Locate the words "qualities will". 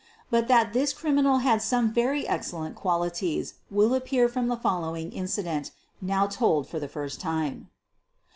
2.75-3.93